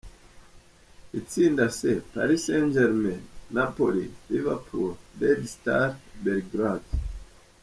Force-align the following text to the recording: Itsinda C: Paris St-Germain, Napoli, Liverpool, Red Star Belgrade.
Itsinda 1.19 1.65
C: 1.77 2.01
Paris 2.13 2.43
St-Germain, 2.47 3.21
Napoli, 3.53 4.07
Liverpool, 4.33 4.89
Red 5.19 5.41
Star 5.53 5.87
Belgrade. 6.23 6.89